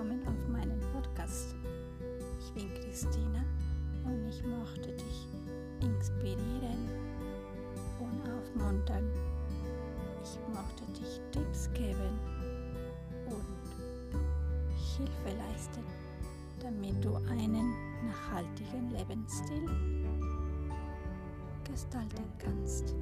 willkommen 0.00 0.26
auf 0.26 0.48
meinen 0.48 0.80
Podcast. 0.92 1.54
Ich 2.38 2.52
bin 2.54 2.72
Christina 2.72 3.44
und 4.04 4.26
ich 4.28 4.42
möchte 4.44 4.92
dich 4.92 5.28
inspirieren 5.82 6.88
und 7.98 8.22
aufmuntern. 8.32 9.10
Ich 10.22 10.38
möchte 10.54 10.86
dich 10.98 11.20
Tipps 11.32 11.70
geben 11.74 12.18
und 13.26 13.44
Hilfe 14.96 15.36
leisten, 15.36 15.84
damit 16.60 17.04
du 17.04 17.16
einen 17.30 17.74
nachhaltigen 18.06 18.90
Lebensstil 18.90 19.68
gestalten 21.70 22.24
kannst. 22.38 22.94